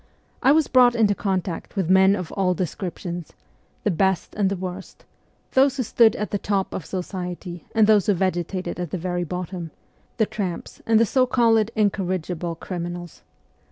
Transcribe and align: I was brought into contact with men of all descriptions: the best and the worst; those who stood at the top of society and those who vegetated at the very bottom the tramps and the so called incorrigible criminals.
I 0.41 0.51
was 0.51 0.67
brought 0.67 0.95
into 0.95 1.13
contact 1.13 1.75
with 1.75 1.87
men 1.91 2.15
of 2.15 2.31
all 2.31 2.55
descriptions: 2.55 3.33
the 3.83 3.91
best 3.91 4.33
and 4.33 4.49
the 4.49 4.55
worst; 4.55 5.05
those 5.51 5.77
who 5.77 5.83
stood 5.83 6.15
at 6.15 6.31
the 6.31 6.39
top 6.39 6.73
of 6.73 6.87
society 6.87 7.65
and 7.75 7.85
those 7.85 8.07
who 8.07 8.15
vegetated 8.15 8.79
at 8.79 8.89
the 8.89 8.97
very 8.97 9.23
bottom 9.23 9.69
the 10.17 10.25
tramps 10.25 10.81
and 10.87 10.99
the 10.99 11.05
so 11.05 11.27
called 11.27 11.69
incorrigible 11.75 12.55
criminals. 12.55 13.21